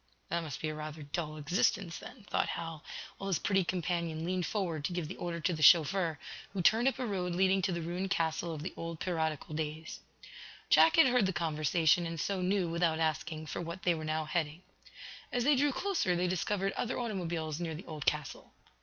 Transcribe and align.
"That 0.29 0.41
must 0.41 0.59
be 0.63 0.71
rather 0.71 1.01
a 1.01 1.03
dull 1.03 1.37
existence, 1.37 1.99
then," 1.99 2.23
thought 2.27 2.49
Hal, 2.49 2.83
while 3.19 3.27
his 3.27 3.37
pretty 3.37 3.63
companion 3.63 4.25
leaned 4.25 4.47
forward 4.47 4.83
to 4.85 4.93
give 4.93 5.07
the 5.07 5.15
order 5.17 5.39
to 5.41 5.53
the 5.53 5.61
chauffeur, 5.61 6.17
who 6.53 6.63
turned 6.63 6.87
up 6.87 6.97
a 6.97 7.05
road 7.05 7.35
leading 7.35 7.61
to 7.61 7.71
the 7.71 7.83
ruined 7.83 8.09
castle 8.09 8.51
of 8.51 8.63
the 8.63 8.73
old 8.75 8.99
piratical 8.99 9.53
days. 9.53 9.99
Jack 10.71 10.95
had 10.95 11.05
heard 11.05 11.27
the 11.27 11.33
conversation, 11.33 12.07
and 12.07 12.19
so 12.19 12.41
knew, 12.41 12.67
without 12.67 12.97
asking, 12.97 13.45
for 13.45 13.61
what 13.61 13.83
they 13.83 13.93
were 13.93 14.03
now 14.03 14.25
heading. 14.25 14.63
As 15.31 15.43
they 15.43 15.55
drew 15.55 15.71
closer 15.71 16.15
they 16.15 16.25
discovered 16.27 16.73
other 16.73 16.97
automobiles 16.97 17.59
near 17.59 17.75
the 17.75 17.85
old 17.85 18.07
castle. 18.07 18.53